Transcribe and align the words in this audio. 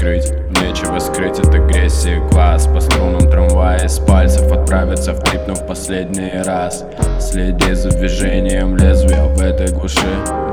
скрыть 0.00 0.32
Нечего 0.62 0.98
скрыть 0.98 1.38
от 1.38 1.54
агрессии 1.54 2.18
глаз 2.30 2.66
По 2.66 2.80
струнам 2.80 3.30
трамвая 3.30 3.84
из 3.84 3.98
пальцев 3.98 4.50
отправиться 4.50 5.12
в 5.12 5.20
трип, 5.20 5.42
но 5.46 5.54
в 5.54 5.66
последний 5.66 6.42
раз. 6.42 6.84
Следи 7.18 7.72
за 7.74 7.90
движением 7.90 8.76
лезвия 8.76 9.24
в 9.24 9.40
этой 9.40 9.68
глуши. 9.68 10.00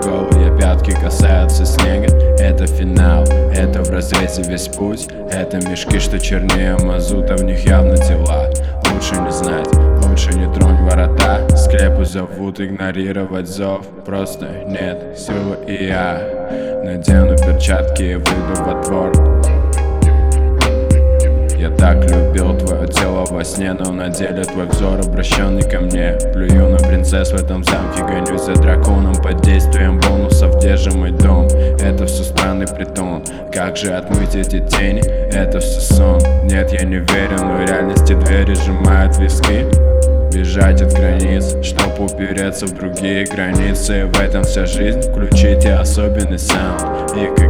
Голые 0.04 0.58
пятки 0.58 0.92
касаются 0.92 1.66
снега. 1.66 2.14
Это 2.40 2.68
финал, 2.68 3.24
это 3.54 3.84
в 3.84 3.90
разрезе 3.90 4.44
весь 4.44 4.68
путь. 4.68 5.08
Это 5.32 5.58
мешки, 5.68 6.00
что 6.00 6.20
чернее 6.20 6.78
мазута, 6.78 7.36
в 7.36 7.44
них 7.44 7.66
явно 7.66 7.98
тела. 7.98 8.50
Лучше 8.92 9.16
не 9.16 9.32
знать, 9.32 9.70
лучше 10.06 10.34
не 10.34 10.52
тронь 10.54 10.84
ворота. 10.84 11.48
Склепу 11.56 12.04
зовут 12.06 12.60
игнорировать 12.60 13.48
зов. 13.48 13.86
Просто 14.06 14.48
нет 14.68 15.18
силы 15.18 15.58
и 15.68 15.86
я. 15.86 16.22
Надену 16.84 17.38
перчатки 17.38 18.04
и 18.04 18.16
выйду 18.16 18.64
во 18.64 18.82
двор 18.84 19.37
Я 21.58 21.70
так 21.72 22.04
любил 22.10 22.58
твое 22.58 22.88
тело 22.88 23.26
во 23.30 23.44
сне 23.44 23.74
Но 23.74 23.92
на 23.92 24.10
деле 24.10 24.44
твой 24.44 24.68
взор 24.68 25.00
обращенный 25.00 25.64
ко 25.64 25.80
мне. 25.80 26.18
Плюю 26.34 26.70
на 26.70 26.78
принцесс 26.78 27.32
в 27.32 27.36
этом 27.36 27.64
замке 27.64 28.04
Гонюсь 28.04 28.44
за 28.44 28.54
драконом 28.54 29.16
под 29.16 29.42
действием 29.42 30.00
бонусов 30.00 30.60
Держим 30.60 31.00
мой 31.00 31.12
дом, 31.12 31.48
это 31.80 32.06
все 32.06 32.24
странный 32.24 32.68
притон. 32.68 33.24
Как 33.54 33.78
же 33.78 33.94
отмыть 33.94 34.36
эти 34.36 34.60
тени, 34.60 35.02
это 35.32 35.60
все 35.60 35.80
сон. 35.80 36.20
Нет, 36.44 36.72
я 36.74 36.84
не 36.84 36.98
верю, 36.98 37.38
но 37.40 37.58
в 37.58 37.66
реальности 37.66 38.14
двери 38.14 38.54
сжимают 38.54 39.18
виски. 39.18 39.66
Бежать 40.34 40.82
от 40.82 40.94
границ, 40.94 41.56
чтоб 41.64 42.00
упереться 42.00 42.66
в 42.66 42.74
другие 42.74 43.26
границы. 43.26 44.06
В 44.06 44.20
этом 44.20 44.44
вся 44.44 44.66
жизнь, 44.66 45.02
включите 45.02 45.74
особенный 45.74 46.40
саунд. 46.40 47.12
И 47.16 47.26
когда 47.36 47.47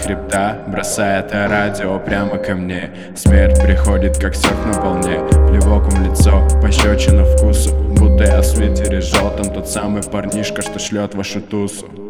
хребта 0.00 0.58
Бросая 0.66 1.20
это 1.20 1.46
радио 1.48 1.98
прямо 1.98 2.38
ко 2.38 2.54
мне. 2.54 2.90
Смерть 3.16 3.62
приходит 3.62 4.18
как 4.18 4.34
серф 4.34 4.66
на 4.66 4.80
волне. 4.80 5.20
Плевок 5.48 5.92
в 5.92 6.02
лицо, 6.02 6.46
пощечина 6.60 7.24
вкусу. 7.24 7.74
Будто 7.74 8.24
я 8.24 8.40
в 8.40 8.44
свитере 8.44 9.00
желтом 9.00 9.52
Тот 9.52 9.68
самый 9.68 10.02
парнишка, 10.02 10.62
что 10.62 10.78
шлет 10.78 11.14
вашу 11.14 11.40
тусу 11.40 12.09